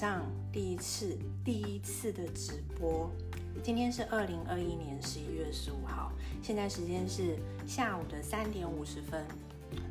[0.00, 3.10] 上第一次第一次的直播。
[3.62, 6.10] 今天是二零二一年十一月十五号，
[6.42, 7.36] 现在时间是
[7.66, 9.22] 下午的三点五十分。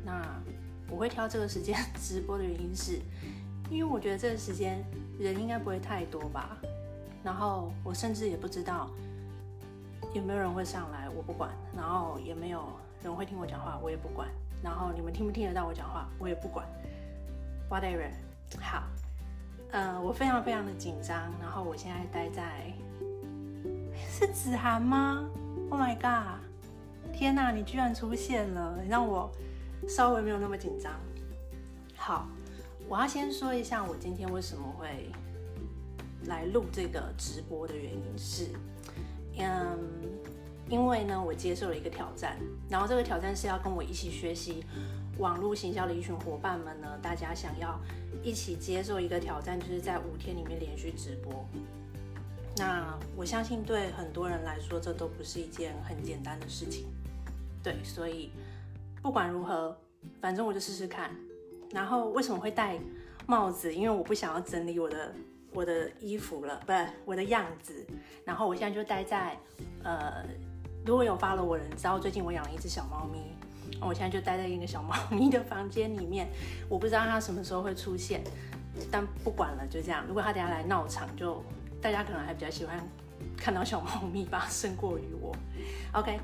[0.04, 0.42] 那
[0.90, 2.98] 我会挑这个时间直播的原因是，
[3.70, 4.84] 因为我觉得这个时间
[5.16, 6.58] 人应该不会太多吧。
[7.22, 8.90] 然后我甚至也不知道
[10.12, 11.52] 有没有人会上来，我不管。
[11.76, 12.68] 然后也没有
[13.04, 14.28] 人会听我讲话，我也不管。
[14.60, 16.66] 然后你们听不听得到我讲话，我也不管。
[17.70, 18.10] Whatever，
[18.58, 18.82] 好。
[19.72, 22.72] 呃，我非常非常的紧张，然后我现在待在，
[24.10, 25.24] 是子涵吗
[25.70, 26.40] ？Oh my god！
[27.12, 29.30] 天哪，你居然出现了，让我
[29.88, 30.92] 稍微没有那么紧张。
[31.96, 32.26] 好，
[32.88, 35.12] 我要先说一下我今天为什么会
[36.24, 38.48] 来录这个直播的原因是，
[39.38, 39.78] 嗯，
[40.68, 42.36] 因为呢，我接受了一个挑战，
[42.68, 44.64] 然后这个挑战是要跟我一起学习。
[45.20, 47.78] 网络行销的一群伙伴们呢，大家想要
[48.22, 51.46] 一起接受一个挑战，就是在五天里面连续直播。
[52.56, 56.86] 那我相信对很多人来说，这都不是一件很简单的事情。
[57.62, 58.30] 对，所以
[59.02, 59.76] 不管如何，
[60.20, 61.10] 反正我就试试看。
[61.70, 62.78] 然后为什么会戴
[63.26, 63.72] 帽子？
[63.72, 65.14] 因为我不想要整理我的
[65.52, 66.72] 我的衣服了，不
[67.04, 67.86] 我的样子。
[68.24, 69.38] 然后我现在就待在
[69.84, 70.24] 呃，
[70.84, 73.18] 如果有 follow 我人知道，最近我养了一只小猫咪。
[73.80, 76.28] 我现在就待在一个小猫咪的房间里面，
[76.68, 78.22] 我不知道它什么时候会出现，
[78.90, 80.04] 但不管了，就这样。
[80.06, 81.42] 如果它等下来闹场，就
[81.80, 82.78] 大家可能还比较喜欢
[83.36, 85.34] 看到小猫咪吧，胜过于我。
[85.92, 86.20] OK，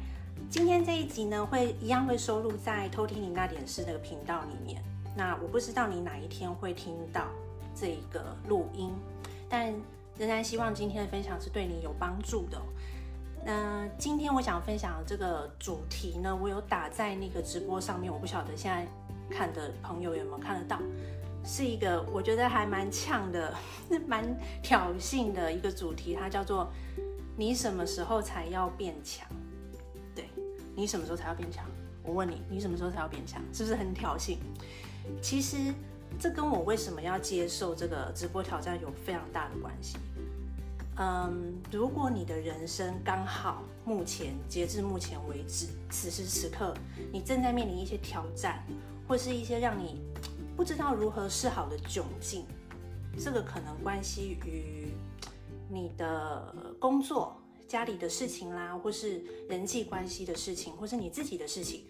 [0.50, 4.82] 今天这一集呢，会一样会收录在偷听你那点事那个频道里面。
[5.16, 7.24] 那我不知道你哪一天会听到
[7.74, 8.92] 这一个录音，
[9.48, 9.74] 但
[10.18, 12.60] 仍然希望今天的分享是对你有帮助的。
[13.46, 18.84] 那今天我想分享的这个主题呢，我有打在那个直播上面，我不晓得现在
[19.30, 20.80] 看的朋友有没有看得到，
[21.44, 23.54] 是一个我觉得还蛮呛的、
[24.04, 26.68] 蛮挑衅的一个主题，它叫做
[27.38, 29.28] “你什么时候才要变强？”
[30.12, 30.28] 对，
[30.74, 31.64] 你什么时候才要变强？
[32.02, 33.40] 我问你，你什么时候才要变强？
[33.52, 34.38] 是不是很挑衅？
[35.22, 35.72] 其实
[36.18, 39.98] 这跟我为什么要接受这个直播挑战有非常大的关系。
[40.98, 46.74] 嗯，如果你的人生刚好目前截至目前为止，此时此刻
[47.12, 48.66] 你正在面临一些挑战，
[49.06, 50.00] 或是一些让你
[50.56, 52.46] 不知道如何是好的窘境，
[53.18, 54.88] 这个可能关系于
[55.68, 57.36] 你的工作、
[57.68, 61.84] 家里的事情啦，或是人际关系的事情，或是你自己的事情，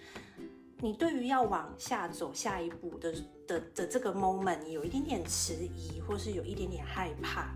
[0.81, 3.15] 你对于要往下走下一步的
[3.47, 7.55] 的的这个 moment，你有一点点迟疑，或是有一点点害怕。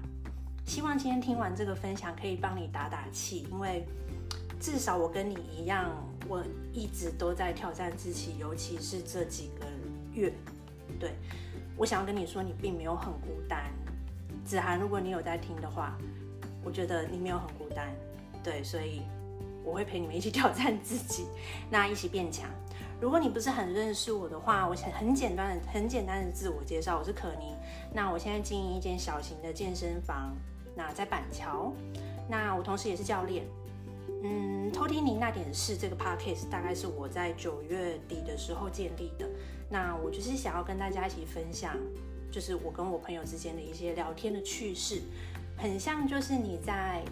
[0.70, 3.84] 希望今天听完这个分享可以帮你打打气，因为
[4.60, 5.90] 至少我跟你一样，
[6.28, 9.66] 我一直都在挑战自己，尤其是这几个
[10.14, 10.32] 月。
[11.00, 11.10] 对，
[11.76, 13.64] 我想要跟你说，你并没有很孤单。
[14.44, 15.98] 子涵，如果你有在听的话，
[16.62, 17.92] 我觉得你没有很孤单。
[18.40, 19.02] 对，所以
[19.64, 21.26] 我会陪你们一起挑战自己，
[21.68, 22.48] 那一起变强。
[23.00, 27.56] 如果你不是很认识我的话，我想很简单的、很简单的自我介绍，我是可妮。
[27.92, 30.32] 那我现在经营一间小型的健身房。
[30.76, 31.72] 那在板桥，
[32.28, 33.44] 那我同时也是教练。
[34.22, 39.28] 嗯，偷听你那点事这个 podcast 大概是我在九月底的时候建立的。
[39.70, 41.76] 那我就是想要跟大家一起分享，
[42.30, 45.00] 就是我跟我朋友之间的一些聊天的趣事，
[45.56, 47.02] 很像就是你在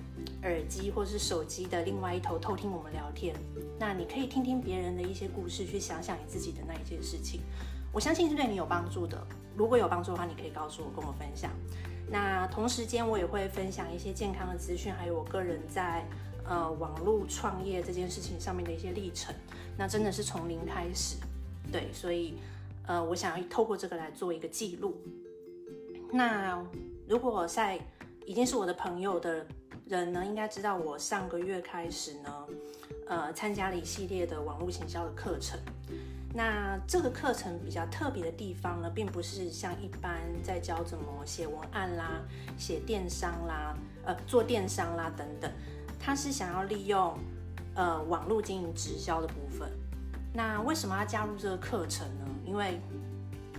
[0.42, 3.34] 耳机或是手机的另外一头偷听我们聊天。
[3.78, 7.40] 那你可以听听别人的一些故事，去想想你自己的那一件事情。
[7.90, 9.26] 我相信是对你有帮助的。
[9.56, 11.50] 如果有帮助的话，你可以告诉我，跟我分享。
[12.10, 16.04] 那同时间我也会分享一些健康的资讯，还有我个人在
[16.44, 19.34] 呃网络创业这件事情上面的一些历程。
[19.76, 21.16] 那真的是从零开始，
[21.70, 22.38] 对，所以
[22.86, 24.96] 呃我想要透过这个来做一个记录。
[26.10, 26.64] 那
[27.06, 27.78] 如果在
[28.24, 29.46] 已经是我的朋友的
[29.86, 32.46] 人呢，应该知道我上个月开始呢，
[33.06, 35.60] 呃参加了一系列的网络行销的课程。
[36.34, 42.22] 那这个课程比较特别的地方呢，并不是像一般在教怎么写文案啦、
[42.58, 45.50] 写电商啦、呃做电商啦等等，
[45.98, 47.18] 它是想要利用
[47.74, 49.70] 呃网络经营直销的部分。
[50.34, 52.26] 那为什么要加入这个课程呢？
[52.44, 52.78] 因为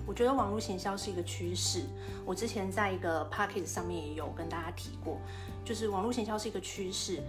[0.06, 1.84] 我觉得网络行销是一个趋势。
[2.26, 5.20] 我之前在一个 podcast 上面也有跟大家提过，
[5.66, 7.22] 就是网络行销是一个趋势。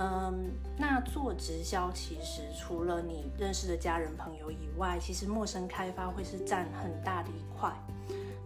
[0.00, 7.74] 嗯，那做直销其实除了你认识的家人朋友以外，其实陌生开发会是占很大的一块。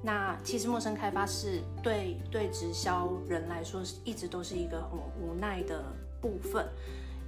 [0.02, 5.84] 那其实陌生开发是对对直销人来说，是一直都是一个很无奈的
[6.22, 6.66] 部分，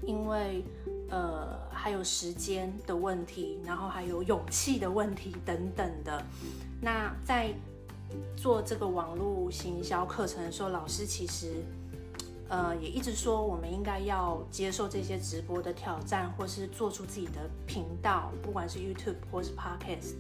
[0.03, 0.65] 因为
[1.11, 6.21] 呃还有时间的问题，然后还有勇气的问题等等的。
[6.81, 7.53] 那在
[8.37, 11.63] 做这个网络行销课程的时候，老师其实
[12.49, 20.15] 呃也一直说，我们应该要接受这些直播的挑战，或是做出自己的频道，不管是 YouTube 或是 Podcast。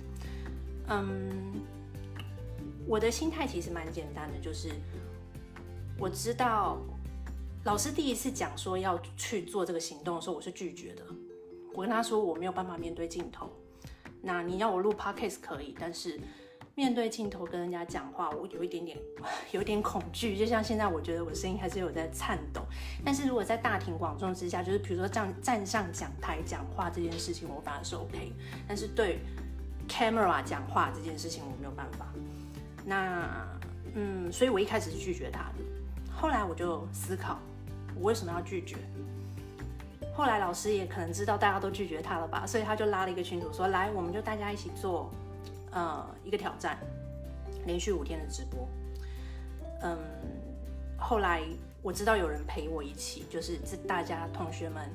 [0.88, 1.62] 嗯，
[2.86, 4.70] 我的心态其实蛮简单的，就是
[5.98, 6.78] 我知道
[7.64, 11.02] 老师第一次讲说要去做这个行动的时候，我是拒绝的。
[11.72, 13.50] 我跟他说我没有办法面对镜头，
[14.22, 16.20] 那你要我录 Podcast 可以，但是
[16.76, 18.98] 面对镜头跟人家讲话，我有一点点
[19.52, 20.36] 有点恐惧。
[20.36, 22.62] 就像现在，我觉得我声音还是有在颤抖。
[23.04, 28.32] 但是如果在大庭广众之下，就是比如说站站上讲台讲话这件事情，我反而是 OK。
[28.66, 29.20] 但是对
[29.88, 32.06] camera 讲话这件事情我没有办法，
[32.84, 33.46] 那
[33.94, 35.64] 嗯，所以我一开始是拒绝他的。
[36.12, 37.38] 后来我就思考，
[37.94, 38.76] 我为什么要拒绝？
[40.16, 45.10] 后来老师也可能知道大家都拒绝他了吧，所以他就拉了一个群组说：“来，我们就大家一起做，
[45.74, 46.78] 呃，一个挑战，
[47.66, 48.66] 连续五天的直播。”
[49.82, 49.98] 嗯，
[50.96, 51.42] 后来
[51.82, 54.90] 我知道有人陪我一起，就是大家同学们，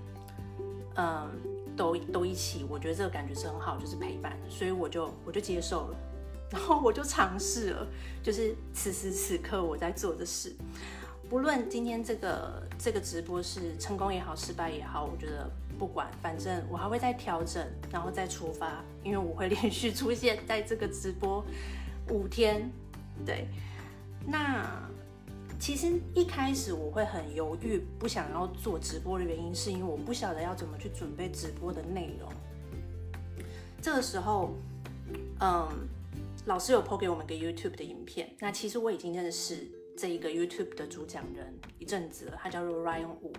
[0.95, 1.29] 嗯。
[1.77, 5.97] 都都一起，我觉得这个感觉是很好，就是陪伴，所以我就我就接受了，
[6.51, 7.87] 然后我就尝试了，
[8.21, 10.53] 就是此时此刻我在做的事，
[11.29, 21.45] 不论今天这个这个直播是成功也好，失败也好，我觉得不管，反正我还会再调整，然后再出发，因为我会连续出现在这个直播
[22.09, 22.71] 五天，
[23.25, 23.47] 对，
[24.25, 24.89] 那。
[25.61, 32.31] 其实一开始我会很犹豫，不想要做直播的原因，是因为我不晓得要怎么去准备直播的内容。
[33.81, 34.55] 这个时候，
[35.41, 35.67] 嗯，
[36.45, 38.33] 老师有 po 给我们个 YouTube 的影片。
[38.39, 39.67] 那其实我已经认识
[39.99, 43.33] 这一个 YouTube 的主讲人一阵子，他叫做 Ryan Wu。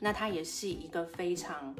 [0.00, 1.76] 那他也是一个非常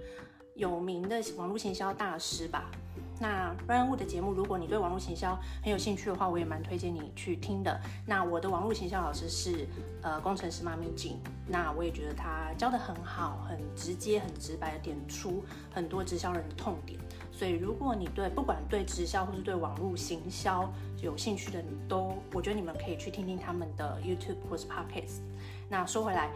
[0.55, 2.71] 有名的网络行销大师吧。
[3.21, 7.81] 那 Ryan Wu 的节目，如果你对网络行销很有兴趣的话，我也蛮推荐你去听的。
[8.07, 9.67] 那我的网络行销老师是
[10.03, 11.19] 呃工程师妈咪静
[11.49, 15.43] 那我也觉得他教得很好，很直接、很直白的点出
[15.73, 16.99] 很多直销人的痛点。
[17.33, 20.73] 所以如果你对不管对直销或是对网络行销
[21.03, 25.23] 有兴趣的，你都我觉得你们可以去听听他们的 YouTube 或是 Podcast。
[25.69, 26.31] 那说回来，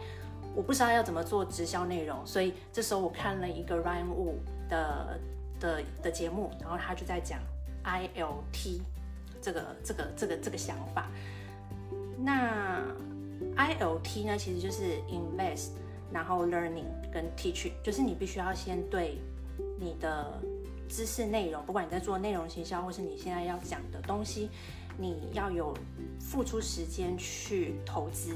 [0.53, 4.33] 我不知道要怎么做直销内容，所以这时候我看了一个 Ryan Wu
[4.69, 5.17] 的。
[5.63, 7.39] 的的节目，然后他就在讲
[7.85, 8.81] ILT
[9.41, 11.09] 这个这个这个这个想法。
[12.19, 12.81] 那
[13.55, 15.69] ILT 呢，其实就是 invest，
[16.11, 19.17] 然后 learning 跟 teaching，就是你必须要先对
[19.79, 20.37] 你的
[20.89, 24.49] 知识内容，不管你在做内容行销，或是你现在要讲的东西，
[24.97, 25.73] 你要有
[26.19, 28.35] 付出时间去投资。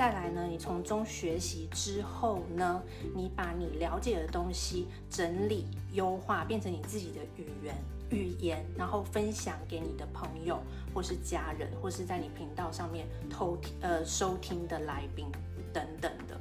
[0.00, 2.82] 再来呢，你从中学习之后呢，
[3.14, 7.76] 你把你了解的东西整理、优化，变成你自己的语言
[8.08, 10.58] 语言，然后分享给你的朋友，
[10.94, 15.26] 或是家人，或是在你频道上面偷听呃收听的来宾
[15.70, 16.34] 等等的。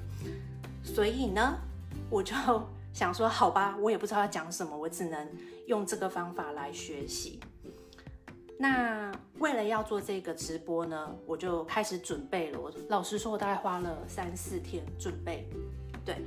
[0.81, 1.59] 所以呢，
[2.09, 2.33] 我就
[2.93, 5.27] 想说，好吧，我也不知道要讲什么，我只能
[5.67, 7.41] 用这个方法来学习。
[8.61, 12.59] 那为了要做这个直播呢，我就开始准备了。
[12.59, 15.47] 我老实说，我大概花了三四天准备，
[16.03, 16.17] 对，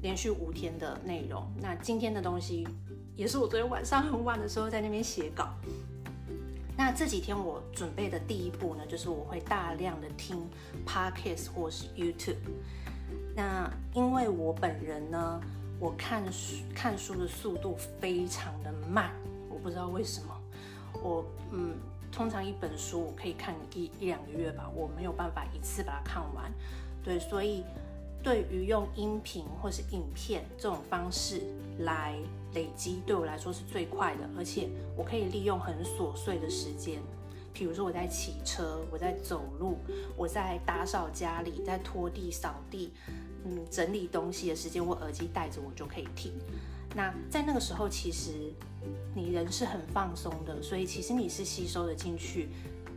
[0.00, 1.44] 连续五天的内容。
[1.60, 2.64] 那今天的东西
[3.16, 5.48] 也是我昨天晚上很晚的时候在那边写稿。
[6.76, 10.48] 那这几天我准备的第一步呢，就是我会大量的听
[10.86, 12.36] Podcast 或是 YouTube。
[13.34, 15.40] 那因为我本人呢，
[15.80, 19.10] 我看书看书的速度非常的慢，
[19.48, 20.39] 我不知道为什么。
[21.02, 21.74] 我嗯，
[22.10, 26.52] 通常一本书我可以看一一两个月吧，我没有办法一次把它看完。
[27.02, 27.64] 对，所以
[28.22, 31.42] 对于用音频或是影片这种方式
[31.78, 32.14] 来
[32.52, 37.00] 累积，对我来说是最快的，而且我可以利用很琐碎的时间，
[37.54, 39.78] 比如说我在骑车，我在走路，
[40.16, 42.92] 我在打扫家里，在拖地、扫地，
[43.44, 46.32] 嗯，整理东西的时间，我耳机戴着我就可以听。
[46.94, 48.52] 那在那个时候，其实
[49.14, 52.48] 你人是很放松的，所以其实你是吸收的进去，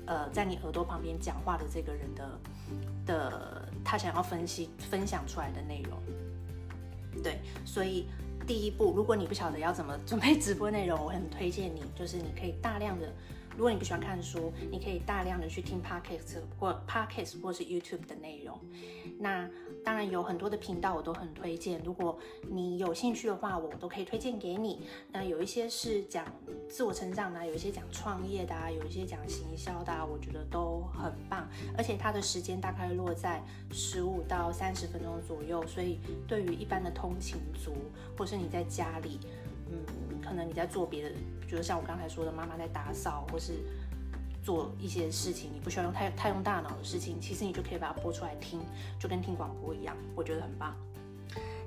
[0.05, 2.39] 呃，在你耳朵旁边讲话的这个人的
[3.05, 5.99] 的他想要分析分享出来的内容。
[7.21, 8.07] 对，所以
[8.47, 13.11] 第一步，如果你不晓得要怎么准备直播内容，我很推荐你，就是你可以大量的。
[13.55, 18.59] 如果你不喜欢看书，你可以大量的去听 podcast 或 podcast 或是 YouTube 的内容。
[19.19, 19.49] 那
[19.83, 22.17] 当然有很多的频道我都很推荐，如果
[22.49, 24.87] 你有兴趣的话，我都可以推荐给你。
[25.11, 26.25] 那有一些是讲
[26.67, 31.47] 自我成长的，有一些讲创业的，有一些讲行销的，我觉得都很棒。
[31.77, 37.73] 而且它的时间大概落在十五到三十分钟左右，所以对于一般的通勤族，
[38.17, 39.19] 或是你在家里，
[39.69, 39.77] 嗯，
[40.23, 41.09] 可能你在做别的。
[41.47, 43.53] 比如像我刚才说的，妈妈在打扫，或是
[44.43, 48.59] 做一些事情，你不需要用太太用大脑的事情，其实你就可以把它播出来听，
[48.99, 50.75] 就跟听广播一样，我觉得很棒。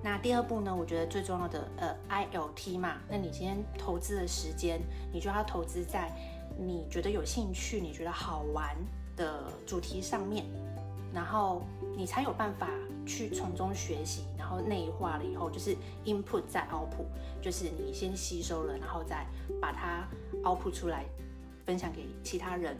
[0.02, 4.80] 那第二步呢，我觉得最重要的呃，ILT 嘛，那你今天投资的时间，
[5.12, 6.12] 你就要投资在
[6.58, 8.76] 你觉得有兴趣、你觉得好玩
[9.16, 10.44] 的主题上面，
[11.12, 11.62] 然后
[11.96, 12.68] 你才有办法
[13.06, 17.04] 去从中学习，然后内化了以后，就是 input 再 output，
[17.42, 19.26] 就是你先吸收了，然后再
[19.60, 20.06] 把它
[20.44, 21.04] output 出来，
[21.64, 22.76] 分享给其他人。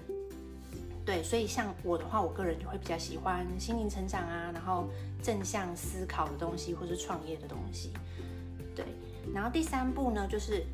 [1.04, 4.88] 对，所以像我的话，我个人就会比较喜欢心灵成长啊，然后
[5.20, 7.90] 正向思考的东西，或是创业的东西。
[8.76, 8.84] 对，
[9.34, 10.64] 然后第三步呢，就是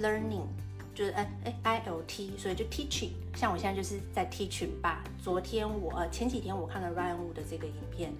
[0.00, 0.46] learning，
[0.94, 1.30] 就是哎
[1.64, 3.10] 哎 ILT，所以就 teaching。
[3.36, 5.04] 像我现在就是在 teaching 吧。
[5.22, 8.10] 昨天我呃前几天我看了 Ryan Wu 的这个影片，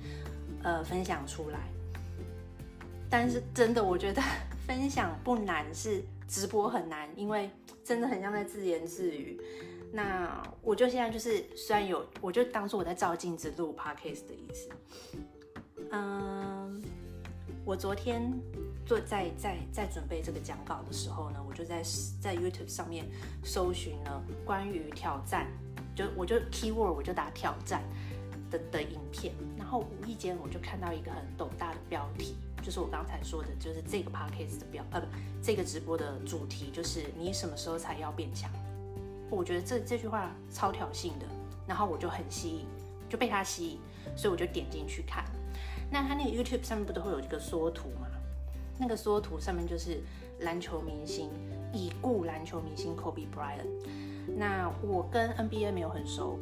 [0.63, 1.61] 呃分享出来。
[3.17, 4.21] 但是真的，我觉得
[4.67, 7.49] 分享不难，是直播很难，因为
[7.85, 9.41] 真的很像在自言自语。
[9.93, 14.69] 那我就现在就是，虽然有，我就当做我在照镜子录 podcast 的意思。
[15.93, 16.83] 嗯，
[17.65, 18.33] 我昨天
[18.85, 21.85] 做在在在准备这个讲稿的时候呢，我就在
[22.21, 23.07] 在 YouTube 上面
[23.45, 25.47] 搜寻了关于挑战，
[25.95, 27.81] 就我就 keyword 我就打挑战
[28.51, 35.07] 的的影片，然后无意间我就看到一个很斗大的标题，就是我刚才说的，就是这个 podcast 的标，呃不，
[35.43, 38.51] 这个直播的主题就是你什么时候才要变强？
[39.31, 41.27] 我觉得这这句话超挑衅的，
[41.67, 42.67] 然后我就很吸引，
[43.09, 43.79] 就被他吸引，
[44.17, 45.25] 所以我就点进去看。
[45.91, 48.07] 那他那个 YouTube 上面不都会有一个缩图吗？
[48.79, 50.01] 那个缩图上面就是
[50.41, 51.29] 篮球明星，
[51.73, 53.69] 已故篮球明星 Kobe Bryant。
[54.37, 56.39] 那我跟 NBA 没有很熟，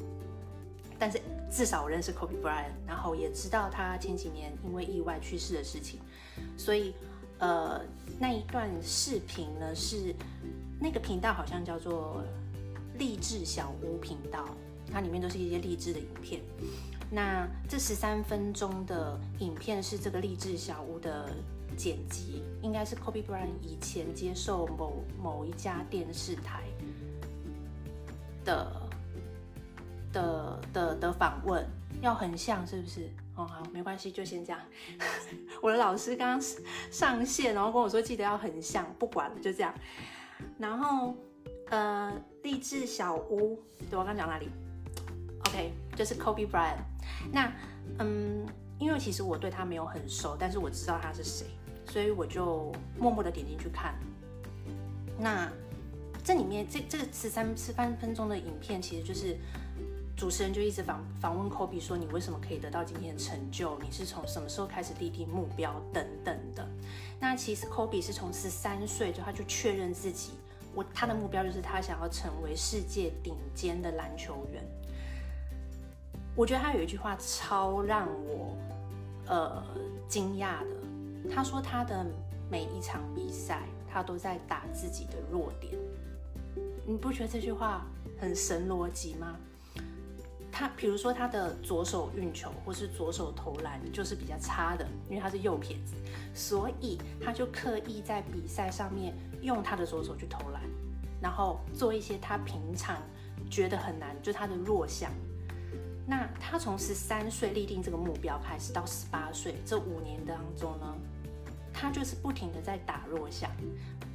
[0.99, 1.21] 但是
[1.53, 6.01] 至少我认识 Kobe Bryant，然后也知道他前几年因为意外去世的事情。
[6.57, 6.95] 所以，
[7.39, 7.81] 呃，
[8.19, 10.15] 那一段视频呢是
[10.81, 12.25] 那个频道好像叫做。
[12.99, 14.45] 励志小屋频道，
[14.93, 16.43] 它里面都是一些励志的影片。
[17.11, 21.31] 那这十三分钟的影片是这个励志小屋的
[21.75, 26.65] 剪辑，应该是 Kobe Bryant 以前接受某某一家电视台
[28.45, 28.71] 的
[30.13, 31.67] 的的的访问，
[32.01, 33.09] 要很像是不是？
[33.35, 34.61] 哦，好，没关系，就先这样。
[35.63, 36.41] 我的老师刚刚
[36.91, 39.75] 上线，然后跟我说记得要很像，不管了，就这样。
[40.59, 41.17] 然后。
[41.71, 44.51] 呃，励志小屋，对，我刚讲哪里
[45.47, 46.77] ？OK，就是 Kobe Bryant。
[47.33, 47.51] 那，
[47.99, 48.47] 嗯，
[48.79, 51.47] 因为其实我对他没有很熟，但是我知道他是谁，
[51.87, 53.95] 所以我就默默的点进去看。
[55.19, 55.51] 那
[56.23, 59.39] 这里面这这个十三十三分钟的影片，其实就是
[60.23, 63.77] 主持人就一直访访问 Kobe 说，你为什么可以得到今天的成就？
[63.81, 66.65] 你是从什么时候开始立定目标等等的？
[67.19, 70.35] 那其实 Kobe 是从十三岁就他就确认自己。
[70.77, 74.63] 我他的目标就是他想要成为世界顶尖的篮球员。
[76.37, 78.57] 我觉得他有一句话超让我
[79.27, 79.61] 呃
[80.09, 82.07] 惊讶的，他说他的
[82.49, 85.75] 每一场比赛他都在打自己的弱点。
[86.87, 87.85] 你不觉得这句话
[88.21, 89.37] 很神逻辑吗？
[90.53, 95.95] 他比如说他的左手运球或是左手投篮就是比较差的，因为他是右撇子，
[96.35, 100.63] 所以他就刻意在比赛上面用他的左手去投篮，
[101.23, 103.03] 然后做一些他平常
[103.51, 105.11] 觉得很难，就他的弱项。
[106.07, 110.95] 那他从十三岁立定这个目标开始，到十八岁这五年当中呢，
[111.73, 113.51] 他就是不停的在打弱项，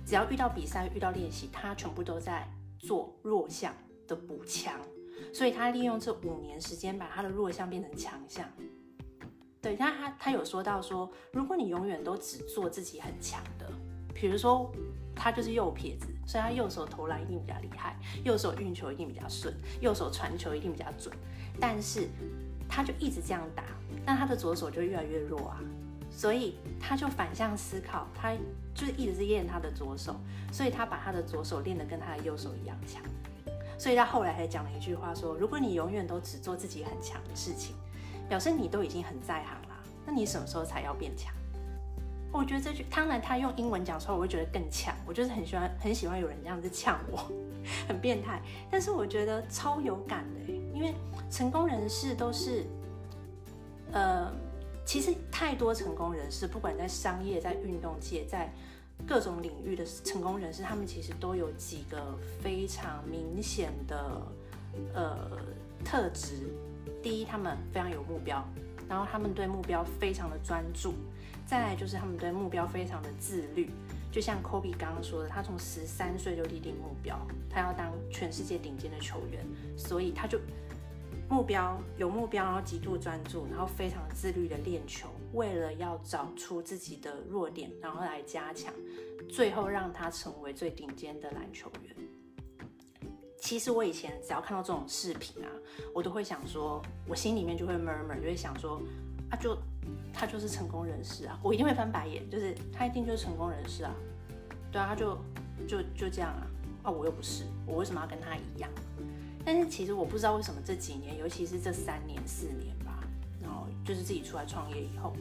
[0.06, 3.74] 只要遇到比赛、遇到练习，他全部都在做弱项
[4.08, 4.80] 的补强。
[5.34, 8.48] 所以他利用这五年时间，把他的弱项变成强项。
[9.62, 13.70] 对，他他他有说到说，如果你永远都只做自己很强的，
[14.14, 14.72] 比如说
[15.16, 21.14] 他就是右撇子，所以他右手投篮一定比较厉害，右手运球一定比较顺，右手传球一定比较准。
[21.60, 22.08] 但是
[22.70, 23.64] 他就一直这样打，
[24.06, 25.60] 那他的左手就越来越弱啊。
[26.10, 28.34] 所以他就反向思考，他
[28.74, 30.16] 就是一直是练他的左手，
[30.52, 33.04] 所以他把他的左手练得跟他的右手一样强。
[33.78, 37.76] 所以他后来还讲了一句话说：“如果你永远都只做自己很强的事情，
[38.28, 39.78] 表示你都已经很在行了。
[40.06, 41.32] 那你什么时候才要变强？”
[42.34, 44.96] 我觉得这句，当然他用英文讲出来，我会觉得更呛。
[45.06, 47.32] 我就是很喜欢很喜欢有人这样子呛我，
[47.88, 48.42] 很变态。
[48.70, 50.94] 但是我觉得超有感的，因为
[51.30, 52.66] 成功人士都是，
[53.92, 54.32] 呃，
[54.86, 58.52] 其实太多成功人士，不管在商业、在运动界、在。
[59.08, 64.22] 各种领域的成功人士，他们其实都有几个非常明显的
[64.94, 65.40] 呃
[65.86, 66.50] 特质。
[67.02, 68.44] 第一，他们非常有目标，
[68.90, 70.94] 然后他们对目标非常的专注。
[71.46, 73.70] 再来就是他们对目标非常的自律，
[74.12, 77.18] 就像 Kobe 刚刚说的，他从十三岁就立定目标，
[77.50, 79.46] 他要当全世界顶尖的球员，
[79.78, 80.38] 所以他就
[81.30, 88.74] 目标有目标，然后极度专注，然后非常自律的练球，为了要找出自己的弱点，然后来加强，
[89.30, 91.96] 最后让他成为最顶尖的篮球员。
[93.40, 95.50] 其实我以前只要看到这种视频啊，
[95.94, 98.82] 我都会想说，我心里面就会 murmur，就会想说，
[99.30, 99.58] 啊就。
[100.20, 103.94] 他就是成功人士啊，我一定会翻白眼，就是他一定就是成功人士啊，
[104.72, 105.16] 对啊，他就
[105.68, 106.42] 就就这样啊，
[106.82, 108.68] 啊我又不是，我为什么要跟他一样？
[109.46, 112.76] 但是其实我不知道为什么这几年，尤其是这三年四年，
[113.88, 115.14] 就是自己出来创业以后，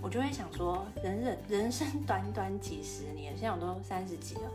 [0.00, 4.50] 我就会想说，人人人生 短短几十年，现在我都三十几了，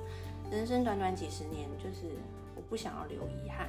[0.49, 2.15] 人生短短几十年，就是
[2.55, 3.67] 我不想要留遗憾。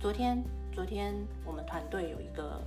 [0.00, 2.60] 昨天昨天我们团队有一个。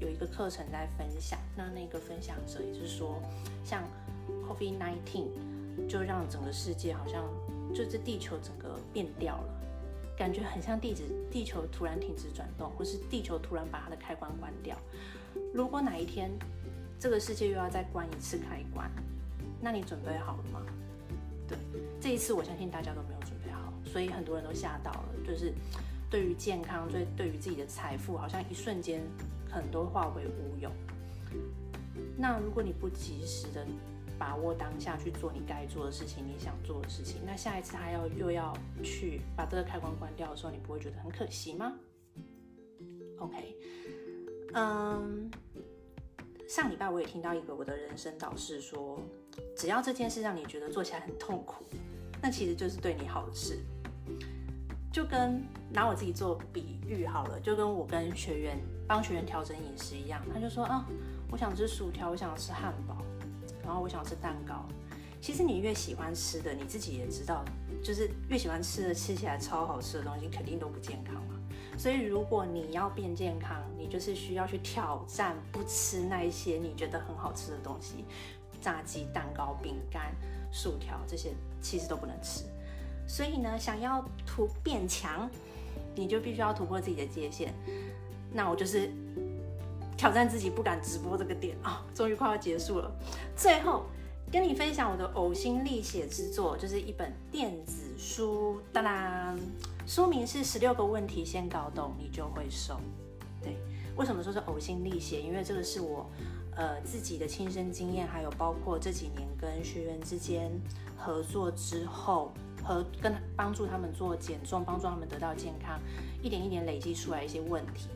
[0.00, 3.20] 有一个课程在分享，那那个分享者也是说，
[3.64, 3.82] 像
[4.46, 7.24] COVID-19 就让整个世界好像
[7.74, 9.60] 就这地球整个变掉了，
[10.16, 14.78] 感觉很像地址地球突然停止转动，或是地球突然把它的开关关掉。
[15.52, 16.30] 如果哪一天
[16.98, 18.90] 这个世界又要再关一次开关，
[19.60, 20.62] 那你准备好了吗？
[21.46, 21.56] 对，
[22.00, 25.52] 这一次我相信大家都没有准备好，所以很多人都吓到了，就是
[26.10, 29.00] 对于健康，对对于自己的财富，好像一瞬间。
[29.50, 30.70] 很多化为乌有。
[32.18, 33.66] 那如果你不及时的
[34.18, 41.72] 把握当下去做你该做的事情，你想做的事情，那下一次还要又要去把这个开关关掉的时候，你不会觉得很可惜吗
[43.18, 43.56] ？OK，
[44.54, 45.30] 嗯，
[46.48, 48.98] 上礼拜我也听到一个我的人生导师说，
[49.56, 51.64] 只要这件事让你觉得做起来很痛苦，
[52.22, 53.58] 那其实就是对你好事。
[54.90, 60.84] 就跟拿我自己做比喻好了，就跟我跟学员帮学员调整饮食一样，他就说啊，
[61.30, 62.96] 我想吃薯条，我想吃汉堡，
[63.62, 64.66] 然后我想吃蛋糕。
[65.20, 67.44] 其实你越喜欢吃的，你自己也知道，
[67.84, 71.37] 就是越喜欢吃的，吃起来超好吃的东西，肯定都不健康嘛。
[71.78, 78.04] 所以如果你要变健康，你就是需要去挑战不吃那一些你觉得很好吃的东西，
[78.60, 80.12] 炸鸡、蛋糕、饼干、
[80.52, 82.44] 薯条这些其实都不能吃。
[83.06, 85.30] 所以呢，想要突变强，
[85.94, 87.54] 你就必须要突破自己的界限。
[88.32, 88.90] 那我就是
[89.96, 92.92] 挑战自己，不敢直播这个点啊，终于快要结束了。
[93.34, 93.86] 最后
[94.30, 98.60] 跟你分享我的呕心沥血之作，就是一本电子书。
[98.72, 99.38] 当然，
[99.88, 102.74] 书名是《十六个问题先搞懂，你就会瘦》。
[103.42, 103.56] 对，
[103.96, 105.18] 为什么说是呕心沥血？
[105.18, 106.06] 因为这个是我
[106.56, 110.52] 呃自己的亲身经验，还有包括这几年跟学员之间
[110.94, 112.30] 合作之后。
[112.60, 115.80] 和跟帮助他们做减重，帮助他们得到健康，
[116.20, 117.88] 一点一点累积出来一些问题。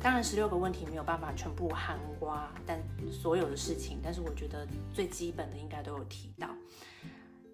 [0.00, 2.26] 当然，十六个问题没有办法全部涵盖，
[2.64, 6.48] 但所有的事情，但是我觉得最基本的应该都有提到。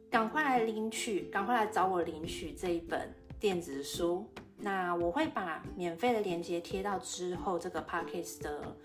[0.09, 4.25] 赶快来领取，赶快来找我领取这一本电子书。
[4.57, 8.77] 那我会把免费的链接贴到之后这个 podcast 的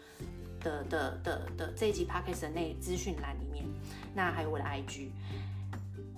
[0.60, 3.64] 的的的的这一集 podcast 的内资讯栏里面。
[4.16, 5.12] 那还有我的 IG。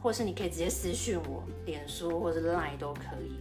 [0.02, 3.36] 或是你可以直接私讯我，脸书或者 Line 都可以，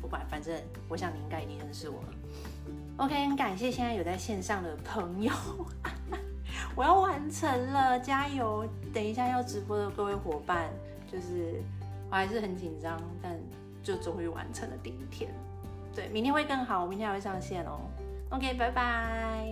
[0.00, 0.58] 不管，反正
[0.88, 2.08] 我想你应该已经认识我了。
[2.96, 5.30] OK，很感谢现在有在线上的朋友，
[6.74, 8.66] 我要完成了，加油！
[8.94, 10.70] 等一下要直播的各位伙伴，
[11.12, 11.62] 就是
[12.10, 13.38] 我还是很紧张，但
[13.88, 15.30] 就终于完成了第一天。
[15.94, 17.80] 对，明天会更好，我明天还会上线哦。
[18.28, 19.48] OK，拜拜。